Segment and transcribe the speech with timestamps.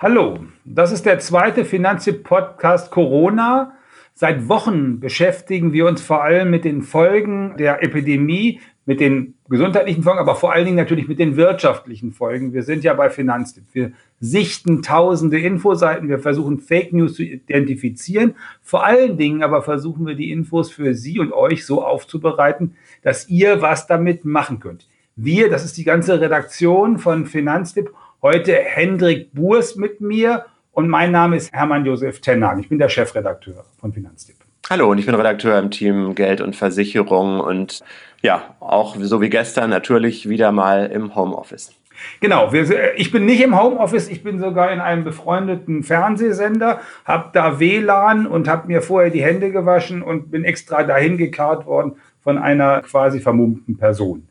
[0.00, 3.72] Hallo, das ist der zweite Finanztipp-Podcast Corona.
[4.14, 10.04] Seit Wochen beschäftigen wir uns vor allem mit den Folgen der Epidemie, mit den gesundheitlichen
[10.04, 12.52] Folgen, aber vor allen Dingen natürlich mit den wirtschaftlichen Folgen.
[12.52, 13.64] Wir sind ja bei Finanztipp.
[13.72, 13.90] Wir
[14.20, 18.36] sichten tausende Infoseiten, wir versuchen Fake News zu identifizieren.
[18.62, 23.28] Vor allen Dingen aber versuchen wir die Infos für Sie und euch so aufzubereiten, dass
[23.28, 24.86] ihr was damit machen könnt.
[25.16, 27.90] Wir, das ist die ganze Redaktion von Finanztipp
[28.20, 32.58] Heute Hendrik Burs mit mir und mein Name ist Hermann Josef Tennan.
[32.58, 34.34] Ich bin der Chefredakteur von Finanztipp.
[34.68, 37.80] Hallo und ich bin Redakteur im Team Geld und Versicherung und
[38.20, 41.72] ja, auch so wie gestern natürlich wieder mal im Homeoffice.
[42.18, 47.30] Genau, wir, ich bin nicht im Homeoffice, ich bin sogar in einem befreundeten Fernsehsender, habe
[47.32, 51.94] da WLAN und habe mir vorher die Hände gewaschen und bin extra dahin gekarrt worden
[52.24, 54.26] von einer quasi vermummten Person.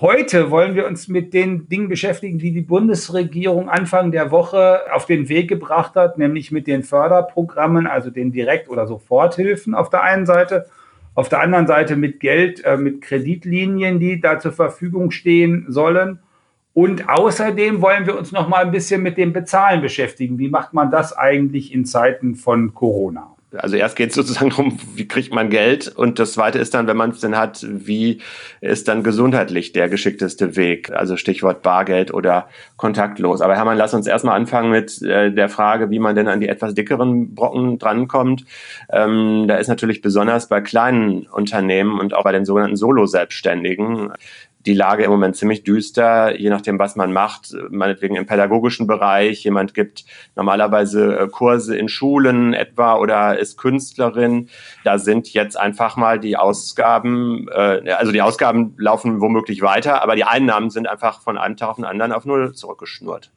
[0.00, 5.06] Heute wollen wir uns mit den Dingen beschäftigen, die die Bundesregierung Anfang der Woche auf
[5.06, 10.02] den Weg gebracht hat, nämlich mit den Förderprogrammen, also den Direkt- oder Soforthilfen auf der
[10.02, 10.66] einen Seite,
[11.14, 16.18] auf der anderen Seite mit Geld, äh, mit Kreditlinien, die da zur Verfügung stehen sollen.
[16.72, 20.40] Und außerdem wollen wir uns noch mal ein bisschen mit dem Bezahlen beschäftigen.
[20.40, 23.33] Wie macht man das eigentlich in Zeiten von Corona?
[23.56, 26.86] Also erst geht es sozusagen darum, wie kriegt man Geld und das zweite ist dann,
[26.86, 28.20] wenn man es denn hat, wie
[28.60, 30.90] ist dann gesundheitlich der geschickteste Weg?
[30.90, 33.40] Also Stichwort Bargeld oder kontaktlos.
[33.40, 36.48] Aber Hermann, lass uns erstmal anfangen mit äh, der Frage, wie man denn an die
[36.48, 38.44] etwas dickeren Brocken drankommt.
[38.90, 44.12] Ähm, da ist natürlich besonders bei kleinen Unternehmen und auch bei den sogenannten Solo-Selbstständigen
[44.66, 49.44] die Lage im Moment ziemlich düster, je nachdem, was man macht, meinetwegen im pädagogischen Bereich.
[49.44, 50.04] Jemand gibt
[50.36, 54.48] normalerweise äh, Kurse in Schulen etwa oder ist Künstlerin.
[54.84, 60.16] Da sind jetzt einfach mal die Ausgaben, äh, also die Ausgaben laufen womöglich weiter, aber
[60.16, 63.30] die Einnahmen sind einfach von einem Tag auf den anderen auf Null zurückgeschnurrt.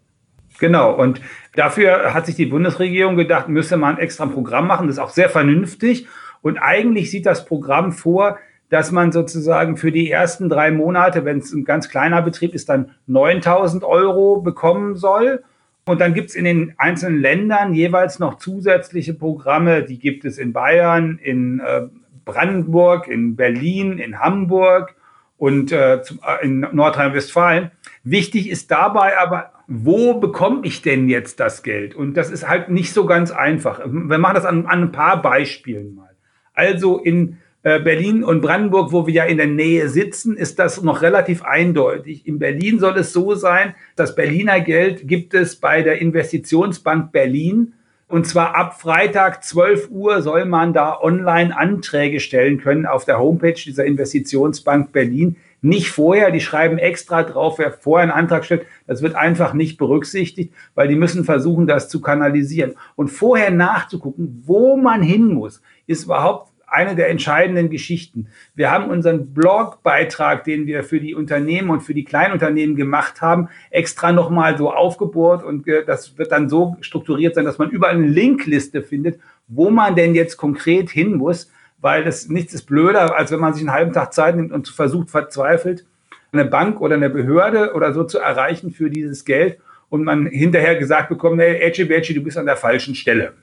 [0.59, 1.21] Genau, und
[1.55, 4.87] dafür hat sich die Bundesregierung gedacht, müsse man extra ein Programm machen.
[4.87, 6.07] Das ist auch sehr vernünftig.
[6.41, 8.37] Und eigentlich sieht das Programm vor,
[8.69, 12.69] dass man sozusagen für die ersten drei Monate, wenn es ein ganz kleiner Betrieb ist,
[12.69, 15.43] dann 9000 Euro bekommen soll.
[15.85, 19.83] Und dann gibt es in den einzelnen Ländern jeweils noch zusätzliche Programme.
[19.83, 21.83] Die gibt es in Bayern, in äh,
[22.25, 24.95] Brandenburg, in Berlin, in Hamburg
[25.37, 26.01] und äh,
[26.41, 27.71] in Nordrhein-Westfalen.
[28.03, 31.95] Wichtig ist dabei aber, wo bekomme ich denn jetzt das Geld?
[31.95, 33.79] Und das ist halt nicht so ganz einfach.
[33.85, 36.09] Wir machen das an, an ein paar Beispielen mal.
[36.53, 37.35] Also in äh,
[37.67, 42.25] Berlin und Brandenburg, wo wir ja in der Nähe sitzen, ist das noch relativ eindeutig.
[42.25, 47.73] In Berlin soll es so sein, das Berliner Geld gibt es bei der Investitionsbank Berlin.
[48.07, 53.19] Und zwar ab Freitag 12 Uhr soll man da online Anträge stellen können auf der
[53.19, 55.35] Homepage dieser Investitionsbank Berlin.
[55.61, 58.65] Nicht vorher, die schreiben extra drauf, wer vorher einen Antrag stellt.
[58.85, 62.75] Das wird einfach nicht berücksichtigt, weil die müssen versuchen, das zu kanalisieren.
[62.95, 68.27] Und vorher nachzugucken, wo man hin muss, ist überhaupt eine der entscheidenden Geschichten.
[68.53, 73.47] Wir haben unseren Blogbeitrag, den wir für die Unternehmen und für die Kleinunternehmen gemacht haben,
[73.69, 78.07] extra nochmal so aufgebohrt und das wird dann so strukturiert sein, dass man überall eine
[78.07, 83.31] Linkliste findet, wo man denn jetzt konkret hin muss, weil das nichts ist blöder, als
[83.31, 85.85] wenn man sich einen halben Tag Zeit nimmt und versucht verzweifelt,
[86.33, 89.57] eine Bank oder eine Behörde oder so zu erreichen für dieses Geld
[89.89, 93.33] und man hinterher gesagt bekommt, hey, Edgy, du bist an der falschen Stelle.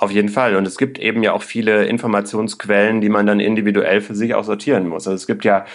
[0.00, 0.56] Auf jeden Fall.
[0.56, 4.44] Und es gibt eben ja auch viele Informationsquellen, die man dann individuell für sich auch
[4.44, 5.06] sortieren muss.
[5.06, 5.66] Also es gibt ja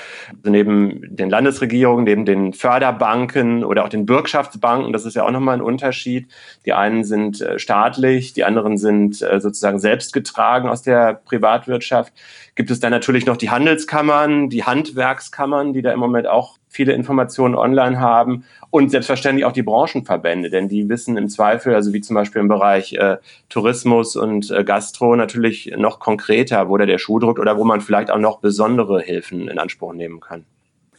[0.43, 5.57] neben den Landesregierungen, neben den Förderbanken oder auch den Bürgschaftsbanken, das ist ja auch nochmal
[5.57, 6.27] ein Unterschied.
[6.65, 12.11] Die einen sind äh, staatlich, die anderen sind äh, sozusagen selbst getragen aus der Privatwirtschaft.
[12.55, 16.93] Gibt es dann natürlich noch die Handelskammern, die Handwerkskammern, die da im Moment auch viele
[16.93, 22.01] Informationen online haben und selbstverständlich auch die Branchenverbände, denn die wissen im Zweifel, also wie
[22.01, 23.17] zum Beispiel im Bereich äh,
[23.49, 27.81] Tourismus und äh, Gastro natürlich noch konkreter, wo da der Schuh drückt oder wo man
[27.81, 30.45] vielleicht auch noch besondere Hilfen in Anspruch nehmen kann.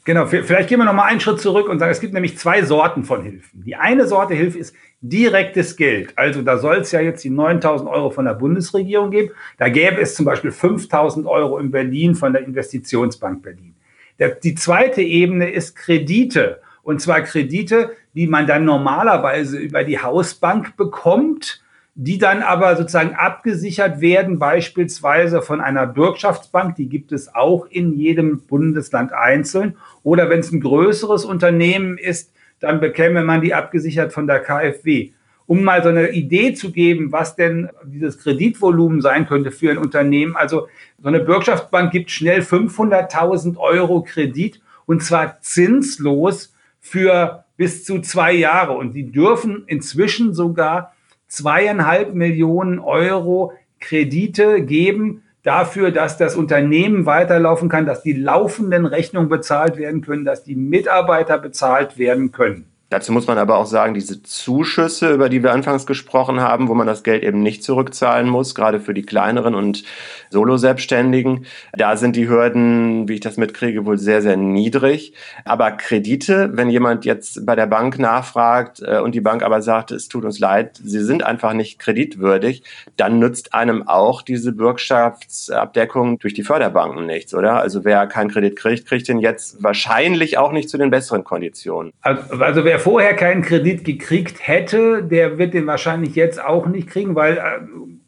[0.07, 2.63] Genau, vielleicht gehen wir noch mal einen Schritt zurück und sagen, es gibt nämlich zwei
[2.63, 3.65] Sorten von Hilfen.
[3.65, 6.13] Die eine Sorte Hilfe ist direktes Geld.
[6.17, 9.33] Also da soll es ja jetzt die 9000 Euro von der Bundesregierung geben.
[9.59, 13.75] Da gäbe es zum Beispiel 5000 Euro in Berlin von der Investitionsbank Berlin.
[14.19, 16.61] Der, die zweite Ebene ist Kredite.
[16.83, 21.63] Und zwar Kredite, die man dann normalerweise über die Hausbank bekommt,
[21.95, 27.95] die dann aber sozusagen abgesichert werden, beispielsweise von einer Bürgschaftsbank, die gibt es auch in
[27.95, 29.77] jedem Bundesland einzeln.
[30.03, 35.13] Oder wenn es ein größeres Unternehmen ist, dann bekäme man die abgesichert von der KfW
[35.47, 39.79] um mal so eine Idee zu geben, was denn dieses Kreditvolumen sein könnte für ein
[39.79, 40.37] Unternehmen.
[40.37, 40.69] Also
[41.01, 48.33] so eine Bürgschaftsbank gibt schnell 500.000 Euro Kredit und zwar zinslos für bis zu zwei
[48.33, 48.73] Jahre.
[48.73, 50.95] Und die dürfen inzwischen sogar
[51.29, 59.29] zweieinhalb Millionen Euro Kredite geben dafür, dass das Unternehmen weiterlaufen kann, dass die laufenden Rechnungen
[59.29, 62.67] bezahlt werden können, dass die Mitarbeiter bezahlt werden können.
[62.89, 66.75] Dazu muss man aber auch sagen, diese Zuschüsse, über die wir anfangs gesprochen haben, wo
[66.75, 69.83] man das Geld eben nicht zurückzahlen muss, gerade für die kleineren und
[70.31, 71.47] Solo-Selbstständigen,
[71.77, 75.15] da sind die Hürden, wie ich das mitkriege, wohl sehr, sehr niedrig.
[75.45, 79.91] Aber Kredite, wenn jemand jetzt bei der Bank nachfragt äh, und die Bank aber sagt,
[79.91, 82.63] es tut uns leid, sie sind einfach nicht kreditwürdig,
[82.97, 87.61] dann nützt einem auch diese Bürgschaftsabdeckung durch die Förderbanken nichts, oder?
[87.61, 91.93] Also wer keinen Kredit kriegt, kriegt den jetzt wahrscheinlich auch nicht zu den besseren Konditionen.
[92.01, 96.89] Also, also wer vorher keinen Kredit gekriegt hätte, der wird den wahrscheinlich jetzt auch nicht
[96.89, 97.41] kriegen, weil äh,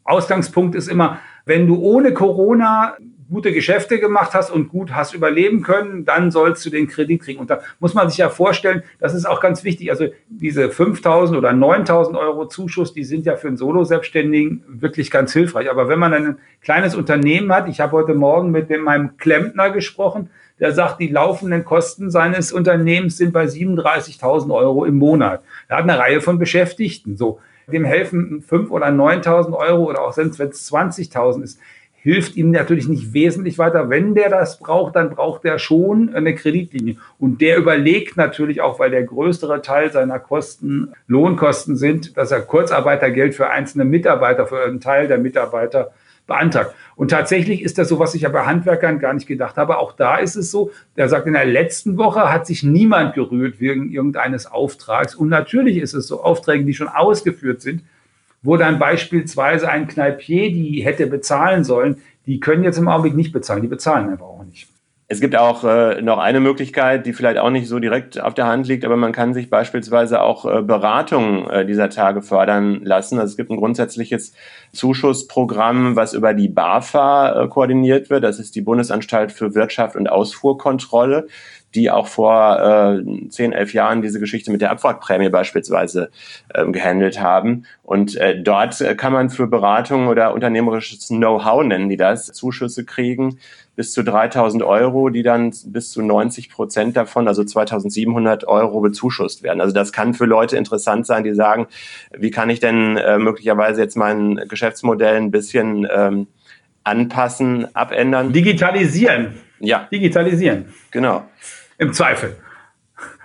[0.05, 2.97] Ausgangspunkt ist immer, wenn du ohne Corona
[3.31, 7.41] gute Geschäfte gemacht hast und gut hast überleben können, dann sollst du den Kredit kriegen.
[7.41, 9.91] Und da muss man sich ja vorstellen, das ist auch ganz wichtig.
[9.91, 15.33] Also diese 5000 oder 9000 Euro Zuschuss, die sind ja für einen Solo-Selbstständigen wirklich ganz
[15.33, 15.71] hilfreich.
[15.71, 20.31] Aber wenn man ein kleines Unternehmen hat, ich habe heute Morgen mit meinem Klempner gesprochen,
[20.61, 25.43] der sagt, die laufenden Kosten seines Unternehmens sind bei 37.000 Euro im Monat.
[25.69, 27.17] Er hat eine Reihe von Beschäftigten.
[27.17, 27.39] So,
[27.71, 31.61] dem helfen 5.000 oder 9.000 Euro oder auch selbst wenn es 20.000 ist,
[32.01, 33.91] hilft ihm natürlich nicht wesentlich weiter.
[33.91, 36.97] Wenn der das braucht, dann braucht er schon eine Kreditlinie.
[37.19, 42.41] Und der überlegt natürlich auch, weil der größere Teil seiner Kosten Lohnkosten sind, dass er
[42.41, 45.91] Kurzarbeitergeld für einzelne Mitarbeiter, für einen Teil der Mitarbeiter
[46.27, 46.75] beantragt.
[46.95, 49.79] Und tatsächlich ist das so, was ich ja bei Handwerkern gar nicht gedacht habe.
[49.79, 53.61] Auch da ist es so, der sagt, in der letzten Woche hat sich niemand gerührt
[53.61, 55.15] wegen irgendeines Auftrags.
[55.15, 57.83] Und natürlich ist es so, Aufträge, die schon ausgeführt sind,
[58.43, 63.33] wo dann beispielsweise ein Kneipier, die hätte bezahlen sollen, die können jetzt im Augenblick nicht
[63.33, 63.63] bezahlen.
[63.63, 64.69] Die bezahlen einfach auch nicht.
[65.11, 68.47] Es gibt auch äh, noch eine Möglichkeit, die vielleicht auch nicht so direkt auf der
[68.47, 73.19] Hand liegt, aber man kann sich beispielsweise auch äh, Beratungen äh, dieser Tage fördern lassen.
[73.19, 74.35] Also es gibt ein grundsätzliches
[74.73, 78.23] Zuschussprogramm, was über die BAFA äh, koordiniert wird.
[78.23, 81.27] Das ist die Bundesanstalt für Wirtschaft und Ausfuhrkontrolle
[81.75, 86.11] die auch vor äh, 10, 11 Jahren diese Geschichte mit der Abwrackprämie beispielsweise
[86.55, 87.67] ähm, gehandelt haben.
[87.83, 93.39] Und äh, dort kann man für Beratung oder unternehmerisches Know-how, nennen die das, Zuschüsse kriegen
[93.79, 99.45] bis zu 3000 Euro, die dann bis zu 90 Prozent davon, also 2700 Euro bezuschusst
[99.45, 99.61] werden.
[99.61, 101.69] Also das kann für Leute interessant sein, die sagen,
[102.11, 106.27] wie kann ich denn äh, möglicherweise jetzt mein Geschäftsmodell ein bisschen ähm,
[106.83, 108.33] anpassen, abändern?
[108.33, 109.35] Digitalisieren.
[109.61, 109.87] Ja.
[109.93, 110.65] Digitalisieren.
[110.91, 111.29] Genau.
[111.79, 112.35] Im Zweifel.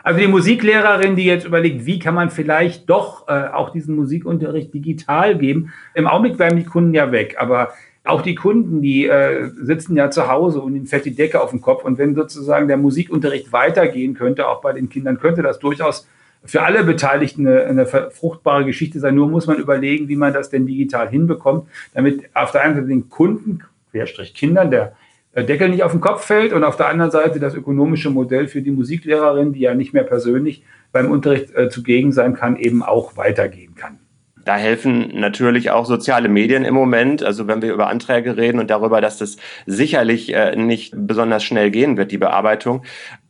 [0.04, 4.72] Also die Musiklehrerin, die jetzt überlegt, wie kann man vielleicht doch äh, auch diesen Musikunterricht
[4.72, 5.74] digital geben.
[5.96, 7.74] Im Augenblick bleiben die Kunden ja weg, aber
[8.06, 11.52] auch die Kunden, die äh, sitzen ja zu Hause und ihnen fällt die Decke auf
[11.52, 11.86] den Kopf.
[11.86, 16.08] Und wenn sozusagen der Musikunterricht weitergehen könnte, auch bei den Kindern, könnte das durchaus
[16.44, 19.16] für alle Beteiligten eine, eine fruchtbare Geschichte sein.
[19.16, 22.88] Nur muss man überlegen, wie man das denn digital hinbekommt, damit auf der einen Seite
[22.88, 23.62] den Kunden,
[23.92, 24.96] Querstrich Kindern, der
[25.32, 28.50] äh, Deckel nicht auf den Kopf fällt und auf der anderen Seite das ökonomische Modell
[28.50, 32.84] für die Musiklehrerin, die ja nicht mehr persönlich beim Unterricht äh, zugegen sein kann, eben
[32.84, 34.00] auch weitergehen kann.
[34.46, 37.24] Da helfen natürlich auch soziale Medien im Moment.
[37.24, 41.72] Also wenn wir über Anträge reden und darüber, dass das sicherlich äh, nicht besonders schnell
[41.72, 42.84] gehen wird, die Bearbeitung.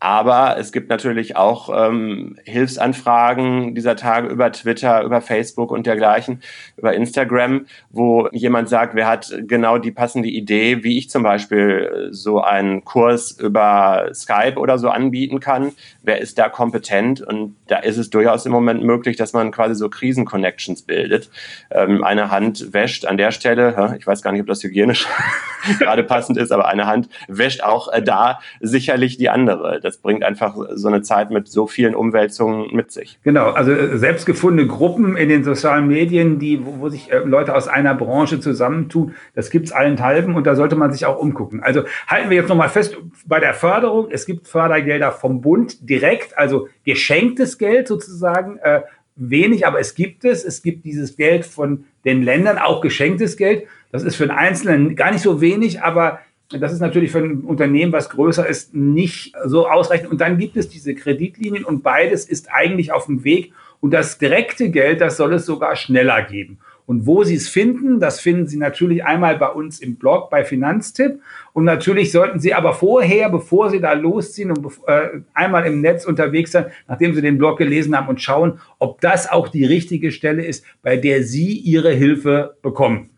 [0.03, 6.41] Aber es gibt natürlich auch ähm, Hilfsanfragen dieser Tage über Twitter, über Facebook und dergleichen,
[6.75, 12.09] über Instagram, wo jemand sagt, wer hat genau die passende Idee, wie ich zum Beispiel
[12.11, 15.71] so einen Kurs über Skype oder so anbieten kann.
[16.01, 17.21] Wer ist da kompetent?
[17.21, 21.29] Und da ist es durchaus im Moment möglich, dass man quasi so Krisen-Connections bildet.
[21.71, 25.07] Ähm, eine Hand wäscht an der Stelle, ich weiß gar nicht, ob das hygienisch
[25.79, 29.79] gerade passend ist, aber eine Hand wäscht auch äh, da sicherlich die andere.
[29.81, 33.19] Das bringt einfach so eine Zeit mit so vielen Umwälzungen mit sich.
[33.23, 37.55] Genau, also äh, selbstgefundene Gruppen in den sozialen Medien, die, wo, wo sich äh, Leute
[37.55, 41.61] aus einer Branche zusammentun, das gibt es allenthalben und da sollte man sich auch umgucken.
[41.63, 44.07] Also halten wir jetzt nochmal fest bei der Förderung.
[44.11, 48.57] Es gibt Fördergelder vom Bund direkt, also geschenktes Geld sozusagen.
[48.57, 48.81] Äh,
[49.15, 50.43] wenig, aber es gibt es.
[50.43, 53.67] Es gibt dieses Geld von den Ländern, auch geschenktes Geld.
[53.91, 56.19] Das ist für den Einzelnen gar nicht so wenig, aber
[56.49, 60.11] das ist natürlich für ein Unternehmen, was größer ist, nicht so ausreichend.
[60.11, 63.53] Und dann gibt es diese Kreditlinien und beides ist eigentlich auf dem Weg.
[63.79, 66.59] Und das direkte Geld, das soll es sogar schneller geben.
[66.85, 70.43] Und wo Sie es finden, das finden Sie natürlich einmal bei uns im Blog bei
[70.43, 71.19] Finanztipp.
[71.53, 76.05] Und natürlich sollten Sie aber vorher, bevor Sie da losziehen und äh, einmal im Netz
[76.05, 80.11] unterwegs sein, nachdem Sie den Blog gelesen haben und schauen, ob das auch die richtige
[80.11, 83.09] Stelle ist, bei der Sie Ihre Hilfe bekommen.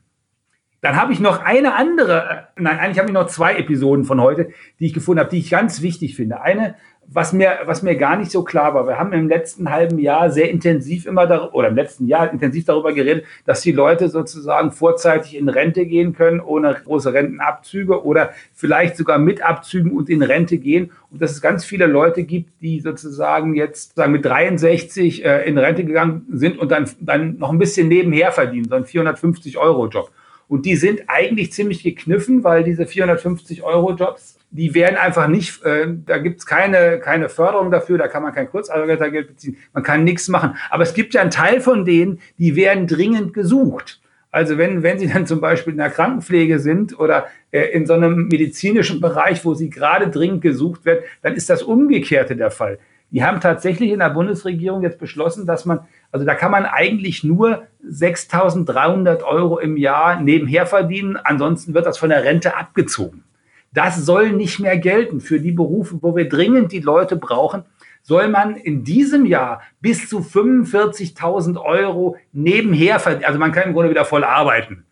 [0.86, 4.22] Dann habe ich noch eine andere, äh, nein, eigentlich habe ich noch zwei Episoden von
[4.22, 6.42] heute, die ich gefunden habe, die ich ganz wichtig finde.
[6.42, 6.76] Eine
[7.08, 10.32] was mir, was mir gar nicht so klar war, wir haben im letzten halben Jahr
[10.32, 14.72] sehr intensiv immer darüber, oder im letzten Jahr intensiv darüber geredet, dass die Leute sozusagen
[14.72, 20.24] vorzeitig in Rente gehen können, ohne große Rentenabzüge oder vielleicht sogar mit Abzügen und in
[20.24, 20.92] Rente gehen.
[21.12, 25.58] Und dass es ganz viele Leute gibt, die sozusagen jetzt sagen, mit 63 äh, in
[25.58, 30.12] Rente gegangen sind und dann, dann noch ein bisschen nebenher verdienen, so einen 450-Euro-Job.
[30.48, 35.64] Und die sind eigentlich ziemlich gekniffen, weil diese 450 Euro Jobs, die werden einfach nicht,
[35.64, 40.04] äh, da gibt's keine, keine Förderung dafür, da kann man kein Kurzarbeitergeld beziehen, man kann
[40.04, 40.56] nichts machen.
[40.70, 44.02] Aber es gibt ja einen Teil von denen, die werden dringend gesucht.
[44.36, 47.94] Also wenn, wenn Sie dann zum Beispiel in der Krankenpflege sind oder äh, in so
[47.94, 52.80] einem medizinischen Bereich, wo Sie gerade dringend gesucht werden, dann ist das Umgekehrte der Fall.
[53.16, 55.80] Die haben tatsächlich in der Bundesregierung jetzt beschlossen, dass man,
[56.12, 61.16] also da kann man eigentlich nur 6.300 Euro im Jahr nebenher verdienen.
[61.16, 63.24] Ansonsten wird das von der Rente abgezogen.
[63.72, 67.64] Das soll nicht mehr gelten für die Berufe, wo wir dringend die Leute brauchen.
[68.02, 73.28] Soll man in diesem Jahr bis zu 45.000 Euro nebenher verdienen?
[73.28, 74.84] Also man kann im Grunde wieder voll arbeiten.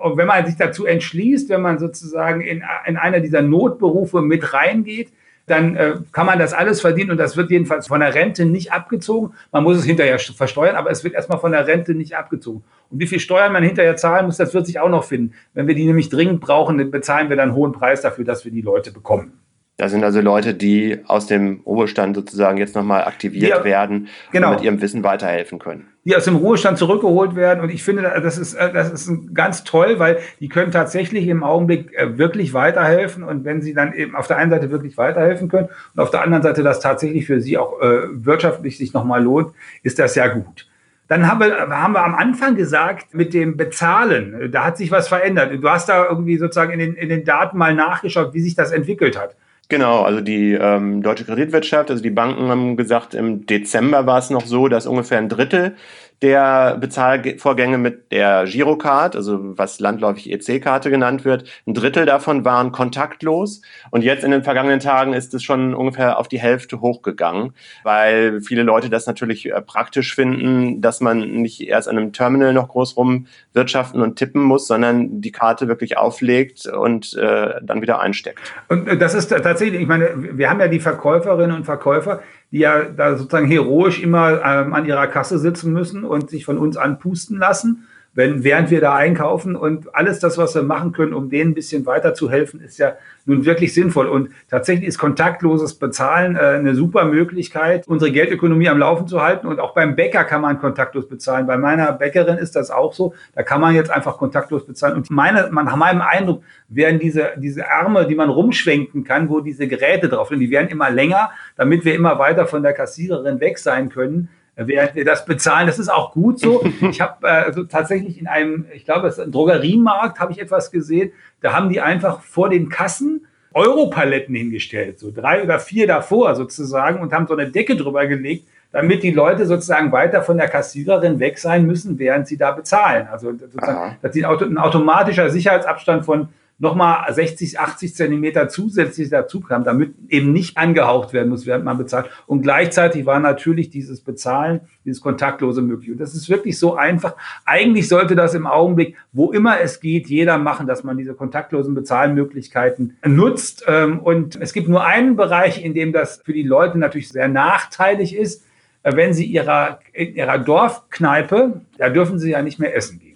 [0.00, 4.54] Und wenn man sich dazu entschließt, wenn man sozusagen in, in einer dieser Notberufe mit
[4.54, 5.08] reingeht,
[5.46, 8.72] dann äh, kann man das alles verdienen und das wird jedenfalls von der Rente nicht
[8.72, 9.34] abgezogen.
[9.50, 12.62] Man muss es hinterher versteuern, aber es wird erstmal von der Rente nicht abgezogen.
[12.90, 15.34] Und wie viel Steuern man hinterher zahlen muss, das wird sich auch noch finden.
[15.54, 18.44] Wenn wir die nämlich dringend brauchen, dann bezahlen wir dann einen hohen Preis dafür, dass
[18.44, 19.41] wir die Leute bekommen.
[19.78, 24.50] Das sind also Leute, die aus dem Ruhestand sozusagen jetzt nochmal aktiviert ja, werden genau.
[24.50, 25.88] und mit ihrem Wissen weiterhelfen können.
[26.04, 27.60] Die aus dem Ruhestand zurückgeholt werden.
[27.60, 31.92] Und ich finde, das ist, das ist ganz toll, weil die können tatsächlich im Augenblick
[31.94, 33.22] äh, wirklich weiterhelfen.
[33.22, 36.22] Und wenn sie dann eben auf der einen Seite wirklich weiterhelfen können und auf der
[36.22, 40.28] anderen Seite das tatsächlich für sie auch äh, wirtschaftlich sich nochmal lohnt, ist das ja
[40.28, 40.68] gut.
[41.08, 45.08] Dann haben wir, haben wir am Anfang gesagt, mit dem Bezahlen, da hat sich was
[45.08, 45.52] verändert.
[45.60, 48.70] Du hast da irgendwie sozusagen in den, in den Daten mal nachgeschaut, wie sich das
[48.70, 49.36] entwickelt hat.
[49.72, 54.28] Genau, also die ähm, deutsche Kreditwirtschaft, also die Banken haben gesagt, im Dezember war es
[54.28, 55.76] noch so, dass ungefähr ein Drittel
[56.22, 62.70] der Bezahlvorgänge mit der Girocard, also was landläufig EC-Karte genannt wird, ein Drittel davon waren
[62.70, 63.62] kontaktlos.
[63.90, 68.40] Und jetzt in den vergangenen Tagen ist es schon ungefähr auf die Hälfte hochgegangen, weil
[68.40, 72.68] viele Leute das natürlich äh, praktisch finden, dass man nicht erst an einem Terminal noch
[72.68, 78.40] groß rumwirtschaften und tippen muss, sondern die Karte wirklich auflegt und äh, dann wieder einsteckt.
[78.68, 82.20] Und äh, das ist tatsächlich, ich meine, wir haben ja die Verkäuferinnen und Verkäufer,
[82.52, 86.58] die ja da sozusagen heroisch immer ähm, an ihrer Kasse sitzen müssen und sich von
[86.58, 91.14] uns anpusten lassen wenn, während wir da einkaufen und alles das, was wir machen können,
[91.14, 94.06] um denen ein bisschen weiterzuhelfen, ist ja nun wirklich sinnvoll.
[94.06, 99.46] Und tatsächlich ist kontaktloses Bezahlen äh, eine super Möglichkeit, unsere Geldökonomie am Laufen zu halten.
[99.46, 101.46] Und auch beim Bäcker kann man kontaktlos bezahlen.
[101.46, 103.14] Bei meiner Bäckerin ist das auch so.
[103.34, 104.96] Da kann man jetzt einfach kontaktlos bezahlen.
[104.96, 109.40] Und meine, man, nach meinem Eindruck werden diese, diese Arme, die man rumschwenken kann, wo
[109.40, 113.40] diese Geräte drauf sind, die werden immer länger, damit wir immer weiter von der Kassiererin
[113.40, 115.66] weg sein können während wir das bezahlen.
[115.66, 116.64] Das ist auch gut so.
[116.80, 120.40] Ich habe äh, also tatsächlich in einem, ich glaube, es ist ein Drogeriemarkt, habe ich
[120.40, 121.12] etwas gesehen.
[121.40, 127.00] Da haben die einfach vor den Kassen Europaletten hingestellt, so drei oder vier davor sozusagen
[127.00, 131.20] und haben so eine Decke drüber gelegt, damit die Leute sozusagen weiter von der Kassiererin
[131.20, 133.08] weg sein müssen, während sie da bezahlen.
[133.12, 136.28] Also sozusagen, dass die ein automatischer Sicherheitsabstand von
[136.62, 141.76] nochmal 60, 80 Zentimeter zusätzlich dazu kam, damit eben nicht angehaucht werden muss, während man
[141.76, 142.08] bezahlt.
[142.28, 145.90] Und gleichzeitig war natürlich dieses Bezahlen, dieses Kontaktlose möglich.
[145.90, 147.16] Und das ist wirklich so einfach.
[147.44, 151.74] Eigentlich sollte das im Augenblick, wo immer es geht, jeder machen, dass man diese kontaktlosen
[151.74, 153.64] Bezahlmöglichkeiten nutzt.
[153.66, 157.26] Ähm, und es gibt nur einen Bereich, in dem das für die Leute natürlich sehr
[157.26, 158.44] nachteilig ist.
[158.84, 163.11] Äh, wenn sie ihrer, in ihrer Dorfkneipe, da dürfen sie ja nicht mehr essen gehen.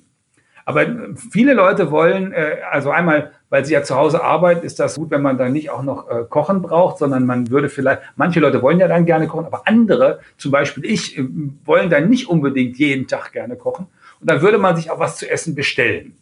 [0.68, 0.84] Aber
[1.30, 5.12] viele Leute wollen, äh, also einmal, weil sie ja zu Hause arbeiten, ist das gut,
[5.12, 8.60] wenn man dann nicht auch noch äh, kochen braucht, sondern man würde vielleicht, manche Leute
[8.62, 11.24] wollen ja dann gerne kochen, aber andere, zum Beispiel ich, äh,
[11.64, 13.86] wollen dann nicht unbedingt jeden Tag gerne kochen.
[14.20, 16.16] Und dann würde man sich auch was zu essen bestellen.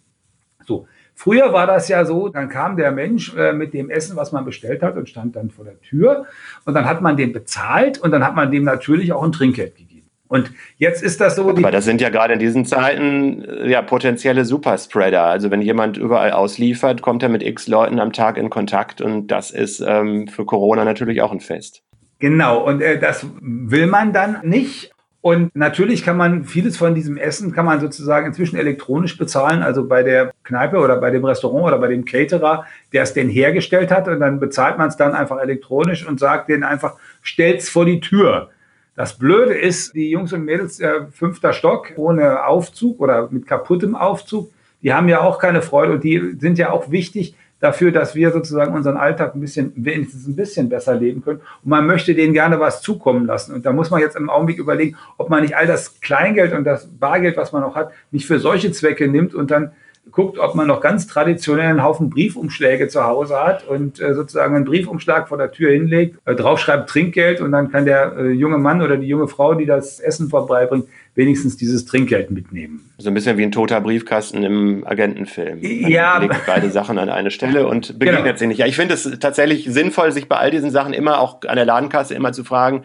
[0.66, 0.86] So.
[1.14, 4.44] Früher war das ja so, dann kam der Mensch äh, mit dem Essen, was man
[4.44, 6.26] bestellt hat und stand dann vor der Tür
[6.66, 9.76] und dann hat man den bezahlt und dann hat man dem natürlich auch ein Trinkgeld
[9.76, 9.83] gegeben.
[10.28, 11.48] Und jetzt ist das so.
[11.48, 15.22] Aber das sind ja gerade in diesen Zeiten äh, ja potenzielle Superspreader.
[15.22, 19.28] Also wenn jemand überall ausliefert, kommt er mit x Leuten am Tag in Kontakt und
[19.28, 21.82] das ist ähm, für Corona natürlich auch ein Fest.
[22.18, 24.92] Genau, und äh, das will man dann nicht.
[25.20, 29.88] Und natürlich kann man vieles von diesem Essen kann man sozusagen inzwischen elektronisch bezahlen, also
[29.88, 33.90] bei der Kneipe oder bei dem Restaurant oder bei dem Caterer, der es denn hergestellt
[33.90, 34.06] hat.
[34.06, 38.00] Und dann bezahlt man es dann einfach elektronisch und sagt denen einfach, stellt's vor die
[38.00, 38.50] Tür.
[38.96, 43.96] Das Blöde ist, die Jungs und Mädels, äh, fünfter Stock, ohne Aufzug oder mit kaputtem
[43.96, 44.50] Aufzug,
[44.82, 47.34] die haben ja auch keine Freude und die sind ja auch wichtig,
[47.64, 51.40] dafür, dass wir sozusagen unseren Alltag ein bisschen, wenigstens ein bisschen besser leben können.
[51.62, 53.54] Und man möchte denen gerne was zukommen lassen.
[53.54, 56.64] Und da muss man jetzt im Augenblick überlegen, ob man nicht all das Kleingeld und
[56.64, 59.72] das Bargeld, was man noch hat, nicht für solche Zwecke nimmt und dann
[60.10, 64.54] guckt, ob man noch ganz traditionell einen Haufen Briefumschläge zu Hause hat und äh, sozusagen
[64.54, 68.58] einen Briefumschlag vor der Tür hinlegt, äh, draufschreibt Trinkgeld und dann kann der äh, junge
[68.58, 72.90] Mann oder die junge Frau, die das Essen vorbeibringt, wenigstens dieses Trinkgeld mitnehmen.
[72.98, 75.60] So ein bisschen wie ein toter Briefkasten im Agentenfilm.
[75.60, 76.18] Man ja.
[76.18, 78.36] legt beide Sachen an eine Stelle und begegnet genau.
[78.36, 78.58] sie nicht.
[78.58, 81.64] Ja, ich finde es tatsächlich sinnvoll, sich bei all diesen Sachen immer auch an der
[81.64, 82.82] Ladenkasse immer zu fragen,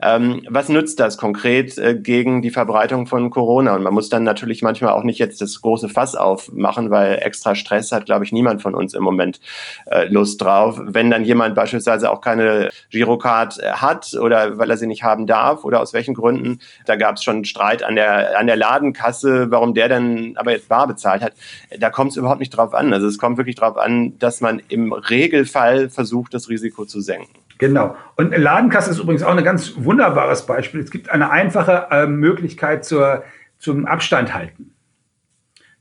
[0.00, 3.74] ähm, was nützt das konkret äh, gegen die Verbreitung von Corona?
[3.74, 7.54] Und man muss dann natürlich manchmal auch nicht jetzt das große Fass aufmachen, weil extra
[7.54, 9.40] Stress hat, glaube ich, niemand von uns im Moment
[9.86, 10.80] äh, Lust drauf.
[10.84, 15.26] Wenn dann jemand beispielsweise auch keine Girocard äh, hat oder weil er sie nicht haben
[15.26, 18.56] darf oder aus welchen Gründen, da gab es schon Streit Streit an der, an der
[18.56, 21.32] Ladenkasse, warum der dann aber jetzt bar bezahlt hat.
[21.78, 22.92] Da kommt es überhaupt nicht drauf an.
[22.92, 27.40] Also es kommt wirklich drauf an, dass man im Regelfall versucht, das Risiko zu senken.
[27.58, 27.96] Genau.
[28.16, 30.80] Und Ladenkasse ist übrigens auch ein ganz wunderbares Beispiel.
[30.80, 33.22] Es gibt eine einfache äh, Möglichkeit zur,
[33.58, 34.74] zum Abstand halten.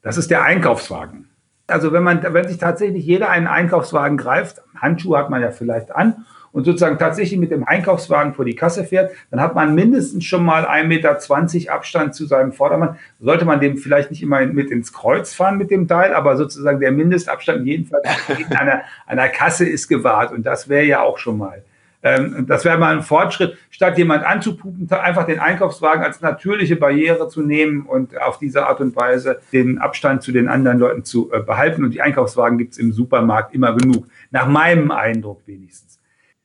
[0.02, 1.30] Das ist der Einkaufswagen.
[1.68, 5.96] Also wenn man, wenn sich tatsächlich jeder einen Einkaufswagen greift, Handschuhe hat man ja vielleicht
[5.96, 10.26] an und sozusagen tatsächlich mit dem Einkaufswagen vor die Kasse fährt, dann hat man mindestens
[10.26, 12.98] schon mal 1,20 Meter Abstand zu seinem Vordermann.
[13.20, 16.80] Sollte man dem vielleicht nicht immer mit ins Kreuz fahren mit dem Teil, aber sozusagen
[16.80, 20.32] der Mindestabstand jedenfalls in einer, einer Kasse ist gewahrt.
[20.32, 21.64] Und das wäre ja auch schon mal.
[22.04, 27.28] Ähm, das wäre mal ein Fortschritt, statt jemand anzupupen, einfach den Einkaufswagen als natürliche Barriere
[27.28, 31.32] zu nehmen und auf diese Art und Weise den Abstand zu den anderen Leuten zu
[31.32, 31.84] äh, behalten.
[31.84, 34.08] Und die Einkaufswagen gibt es im Supermarkt immer genug.
[34.32, 35.91] Nach meinem Eindruck wenigstens.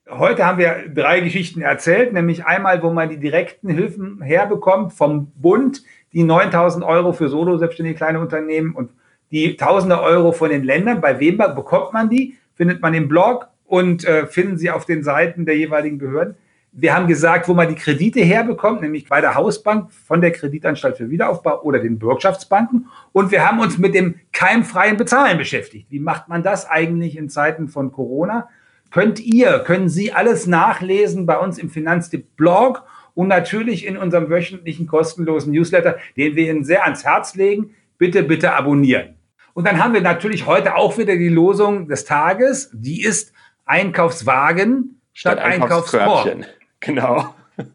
[0.08, 5.32] Heute haben wir drei Geschichten erzählt, nämlich einmal, wo man die direkten Hilfen herbekommt vom
[5.34, 5.82] Bund,
[6.12, 8.92] die 9000 Euro für Solo-Selbstständige kleine Unternehmen und
[9.32, 11.00] die Tausende Euro von den Ländern.
[11.00, 12.36] Bei wem bekommt man die?
[12.54, 16.36] Findet man im Blog und äh, finden Sie auf den Seiten der jeweiligen Behörden.
[16.70, 20.98] Wir haben gesagt, wo man die Kredite herbekommt, nämlich bei der Hausbank von der Kreditanstalt
[20.98, 22.86] für Wiederaufbau oder den Bürgschaftsbanken.
[23.10, 25.86] Und wir haben uns mit dem keimfreien Bezahlen beschäftigt.
[25.90, 28.48] Wie macht man das eigentlich in Zeiten von Corona?
[28.90, 34.86] Könnt ihr, können Sie alles nachlesen bei uns im Finanztipp-Blog und natürlich in unserem wöchentlichen
[34.86, 37.74] kostenlosen Newsletter, den wir Ihnen sehr ans Herz legen.
[37.98, 39.16] Bitte, bitte abonnieren.
[39.54, 42.70] Und dann haben wir natürlich heute auch wieder die Losung des Tages.
[42.74, 43.32] Die ist
[43.64, 46.36] Einkaufswagen statt, statt Einkaufskorb.
[46.80, 47.34] Genau.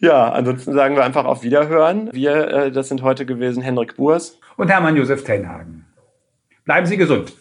[0.00, 2.08] Ja, ansonsten sagen wir einfach auf Wiederhören.
[2.12, 5.86] Wir, äh, das sind heute gewesen Henrik Burs und Hermann Josef Tenhagen.
[6.64, 7.32] Bleiben Sie gesund.